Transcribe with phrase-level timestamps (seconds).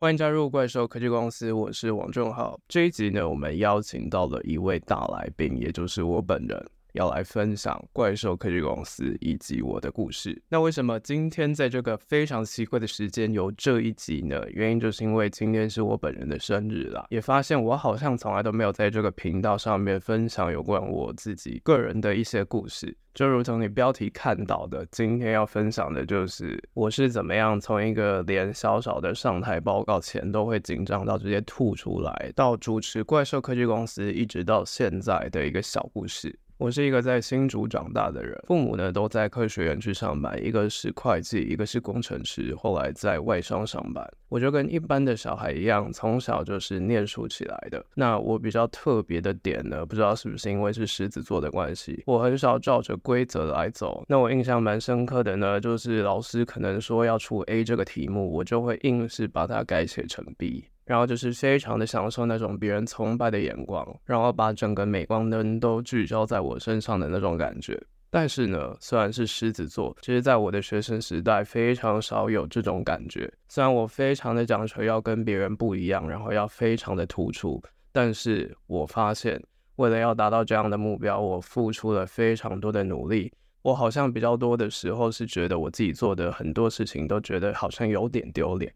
[0.00, 2.56] 欢迎加入怪兽科技公司，我是王正浩。
[2.68, 6.70] 这一集呢，我们邀请到了一位大来宾，也就是我本人。
[6.92, 10.40] 要来分享怪兽科技公司以及我的故事。
[10.48, 14.42] 那为什么今天在这个非常奇怪的时间有这一集呢？
[14.50, 17.06] 原因就是因为今天是我本人的生日啦。
[17.10, 22.96] 也发现我好像从来都没有在这个频道上面分享有关我自己个人的一些故事。
[23.14, 36.38] 就如同你标题看到的，今天要分享的就是我是怎么样从一个连小小的上台报告前都会紧张到直接吐出来，到主持怪兽科技公司一直到现在的一个小故事。
[36.58, 44.04] 我是一个在新竹长大的人，父母呢都在科学园区上班，一个是会计，一个是工程师，后来在外商上班。
[44.28, 47.82] 我就跟一般的小孩一样，从小就是念书起来的。
[47.94, 54.04] 那我比较特别的点呢，不知道是不是因为是狮子座的关系，我很少照着规则来走。
[54.08, 60.64] 那我印象蛮深刻的呢，就是老师可能说要出 A 这个题目，我就会硬是把它改写成 B。
[60.88, 67.78] 然后就是非常的享受那种别人崇拜的眼光，然后把整个镁光灯都聚焦在我身上的那种感觉。
[68.10, 73.30] 但是呢，虽然是狮子座，其实在我的学生时代非常少有这种感觉。
[73.48, 79.38] 虽然我非常的讲求要跟别人不一样，然后要非常的突出，但是我发现
[79.76, 83.30] 为了要达到这样的目标，我付出了非常多的努力。
[83.60, 88.72] 我好像比较多的时候是觉得我自己做的很多事情都觉得好像有点丢脸。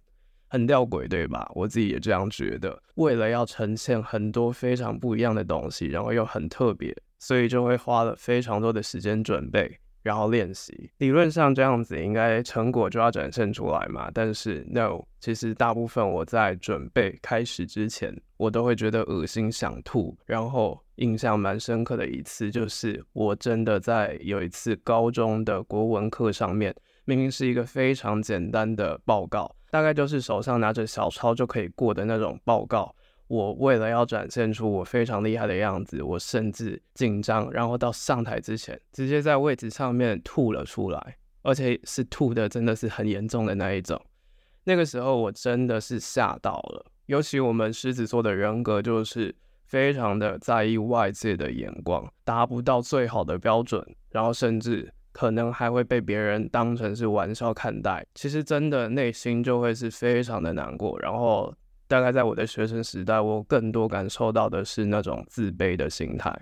[0.53, 1.51] 很吊诡，对吧？
[1.55, 2.79] 我自己也这样觉得。
[2.97, 10.91] 为了要呈现很多非常不一样的东西，然后又很特别，所以就会花了非常多的时间准备，然后练习。
[10.99, 14.11] 理论上这样子应该成果就要展现出来嘛。
[14.13, 20.15] 但是 no，其实大部分我在准备开始之前，我都会觉得恶心想吐。
[20.27, 29.51] 然后印象蛮深刻的一次，就是我真的在有一次高中的国文课上面，明明是一个非常简单的报告。
[29.73, 32.95] 大概就是手上拿着小抄就可以过的那种报告。
[33.27, 43.99] 我为了要展现出我非常厉害的样子，我甚至紧张，然后到上台之前，直接在位置上面吐了出来，而且是吐的真的是很严重的那一种。
[44.65, 49.35] 那个时候我真的是吓到了，尤其我们狮子座的人格就是
[49.65, 54.93] 非常的在意外界的眼光，达不到最好的标准，然后甚至。
[55.13, 60.99] 可能还会被别人当成是玩笑看待，其实真的内心就会是非常的难过。
[61.01, 61.55] 然后
[61.87, 66.35] 大概在我的学生时代，我更多感受到的是那种自卑的心态，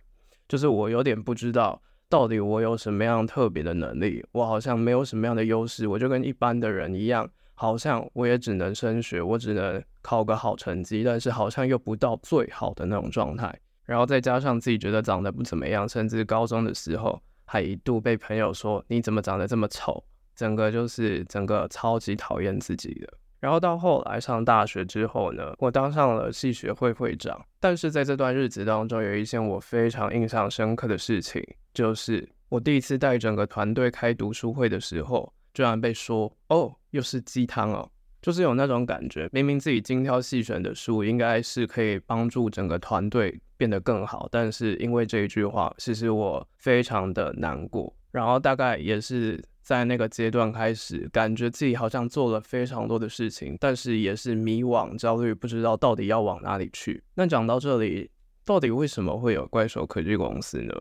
[0.48, 13.53] 就是我有点不知道到底我有什么样特别的能力，我好像没有什么样的优势，我就跟一般的人一样，好像我也只能升学，我只能考个好成绩，但是好像又不到最好的那种状态。
[13.84, 17.20] 然后再加上自己觉得长得不怎么样，甚至高中的时候。
[17.52, 20.04] 还一度被朋友说，你怎么长得这么丑，
[20.36, 23.12] 整个就是整个超级讨厌自己的。
[23.40, 27.44] 然后到后来上大学之后呢，我当上了系学会会长。
[27.58, 31.44] 但是在这段日子当中，有一件我非常印象深刻的事情，
[31.74, 37.90] 就是我第一次带整个团队开读书会的时候，居然被说哦，又是鸡汤哦。
[38.22, 47.94] 就是有那种感觉，明明自己精挑细选的书应该是可以帮助整个团队变得更好，但是因为这一句话，其实我非常的难过。
[48.10, 57.04] 然后大概也是在那个阶段开始，感觉自己好像做了非常多的事情，但是也是迷惘、焦虑，不知道到底要往哪里去。
[57.16, 58.10] 那讲到这里，
[58.47, 60.72] 到底为什么会有怪兽科技公司呢？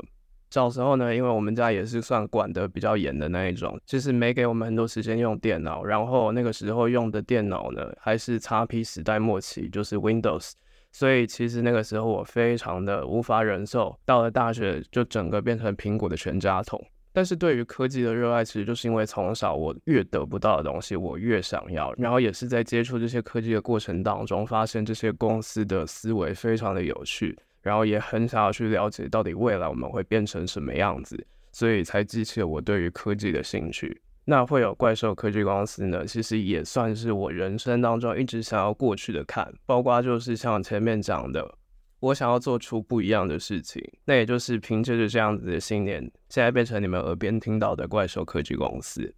[0.49, 5.83] 小时候呢，因为我们家也是算管得比较严的那一种，就是没给我们很多时间用电脑。
[5.83, 10.53] 然后那个时候用的电脑呢，还是 XP 时代末期，就是 Windows。
[10.91, 16.83] 所以其实那个时候我非常的无法忍受，到了大学就整个变成苹果的全家桶。
[17.11, 21.93] 但是对于科技的热爱，其实就是因为从小我越得不到的东西，我越想要。
[21.97, 27.37] 然后也是在接触这些科技的过程当中，发现这些公司的思维非常的有趣。
[27.61, 34.01] 然后也很想要去了解到底未来我们会变成什么样子，所以才激起了我对于科技的兴趣。
[34.29, 41.55] 那会有怪兽科技公司呢，其实也算是我人生当中一直想要过去的坎，包括就是像前面讲的，
[41.99, 43.83] 我想要做出不一样的事情。
[44.05, 45.99] 那也就是凭借着这样子的信念，
[46.29, 49.11] 现在变成你们耳边听到的怪兽科技公司。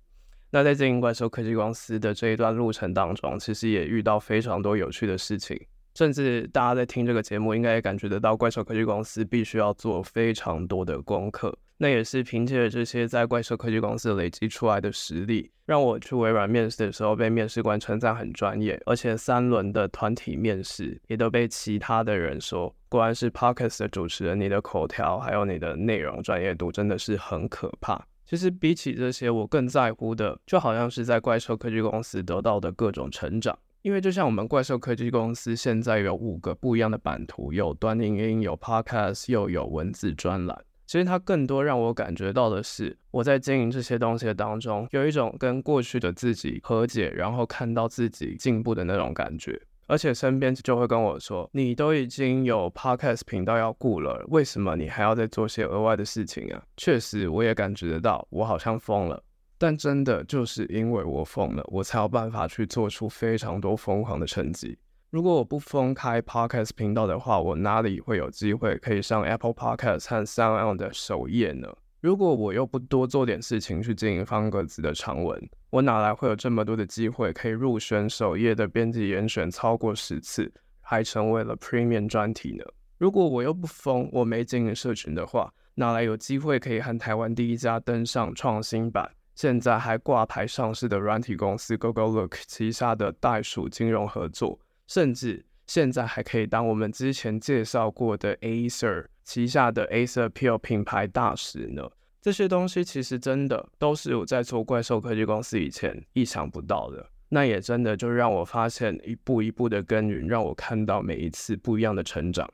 [0.49, 5.61] 那在经营怪兽科技公司的这一段路程当中，其实也遇到非常多有趣的事情。
[5.93, 11.53] 甚至大家在听这个节目，应该也感觉得到，怪兽科技公司必须要做非常多的功课。
[11.81, 27.99] 那也是凭借着这些在怪兽科技公司累积出来的实力，让我去微软面试的时候，被面试官称赞很专业，而且三轮的团体面试也都被其他的人说，果然是 Podcast 的主持人，你的口条还有你的内容专业度真的是很可怕。
[28.27, 33.57] 其实比起这些，我更在乎的，就好像是在怪兽科技公司得到的各种成长。
[33.81, 40.63] 因为就像我们怪兽科技公司现在有五个不一样的版图，有端影音，有 Podcast，又有文字专栏。
[40.91, 49.57] 其实它更多让我感觉到的是，我在经营这些东西的当中，有一种跟过去的自己和解，然后看到自己进步的那种感觉。
[49.87, 59.23] 而且身边就会跟我说：“你都已经有 Podcast 频道要顾了，为什么你还要再做些额外的事情啊？”确实，我也感觉得到，我好像疯了。
[59.57, 64.77] 但真的就是因为我疯了，我才有办法去做出非常多疯狂的成绩。
[65.11, 71.67] 如果我不封开 Podcast 频道的话，我哪里会有机会可以上 Apple Podcast 和 Sound 的首页呢？
[71.99, 75.37] 如果我又不多做点事情去经营方格子的长文，
[75.69, 80.49] 我哪来会有这么多的机会可以入选首页的编辑严选超过十次，
[80.79, 82.63] 还成为了 Premium 专题呢？
[82.97, 94.57] 如果我又不封，我没经营社群的话，哪来有机会可以和台湾第一家登上创新版，现在还挂牌上市的软体公司 GoGoLook 旗下的袋鼠金融合作？
[94.91, 101.89] 甚至现在还可以当我们之前介绍过的 Acer 旗下的 Acer Appeal 品牌大使呢？
[102.21, 107.09] 这些东西其实真的都是我在做怪兽科技公司以前意想不到的。
[107.29, 112.45] 那也真的就让我发现一步一步的耕耘，让我看到每一次不一样的成长，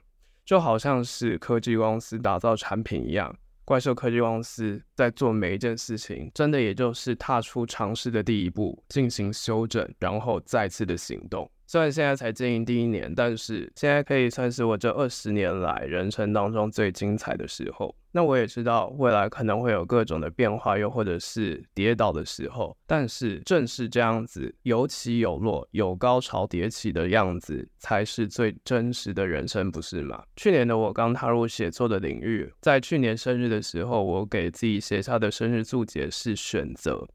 [0.46, 3.36] 就好像是科技公司打造产品一样。
[3.66, 11.50] 怪兽科技公司在做每一件事情，真的也就是踏出尝试的第一步，进行修正，然后再次的行动。
[11.68, 17.94] 虽然现在才经营第一年，但是现在可以算是我这二十年来人生当中最精彩的时候。
[18.14, 30.24] 那我也知道未来可能会有各种的变化，又或者是跌倒的时候，但是正是这样子有起有落、有高潮迭起的样子，才是最真实的人生，不是吗？
[30.38, 37.08] 去年的我刚踏入写作的领域，在去年生日的时候，我给自己写下的生日注解是选择。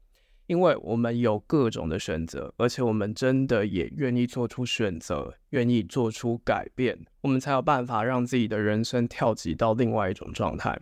[0.47, 10.77] 因为我们有各种的选择，而且我们真的也愿意做出选择，愿意做出改变，我们才有办法让自己的人生跳级到另外一种状态。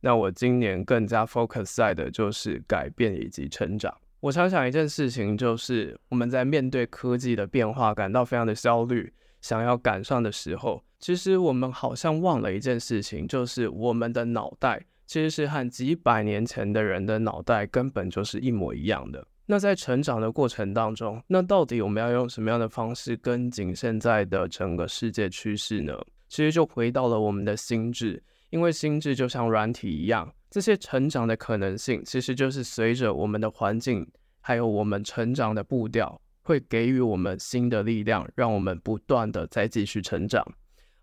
[0.00, 3.96] 那我今年更加 focus 在的就是改变以及成长。
[4.20, 14.84] 我常想一件事情，就是我们在面对科技的变化感到非常的焦虑，想要赶上的时候，其实我们好像忘了一件事情，就是我们的脑袋。
[15.06, 19.26] 其实是和几百年前的人的脑袋根本就是一模一样的。
[19.44, 25.92] 那在成长的过程当中，那到底我们要用什么样的方式跟紧现在的整个世界趋势呢？
[26.28, 34.08] 其实就回到了我们的心智，因为心智就像软体一样，这些成长的可能性其实就是随着我们的环境
[34.40, 40.42] 还有我们成长的步调，会给予我们新的力量，让我们不断的再继续成长。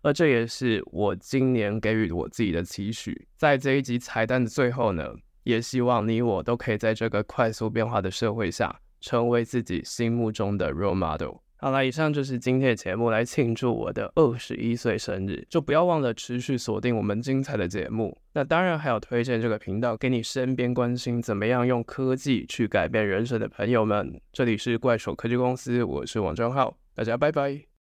[0.02, 3.26] 而这也是我今年给予我自己的期许。
[3.36, 5.12] 在这一集彩蛋的最后呢，
[5.44, 11.36] 也希望你我都可以在这个快速变化的社会下，成为自己心目中的 role model。
[11.62, 15.46] 好了，以上就是今天的节目，来庆祝我的二十一岁生日。
[15.50, 18.16] 就不要忘了持续锁定我们精彩的节目。
[18.32, 24.18] 那当然还有推荐这个频道给你身边关心怎么样用科技去改变人生的朋友们。
[24.32, 27.70] 这里是怪兽科技公司，我是王正浩，大家拜拜。